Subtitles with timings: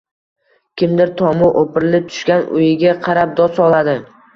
[0.83, 4.01] Kimdir tomi o‘pirilib tushgan uyiga qarab dod soladi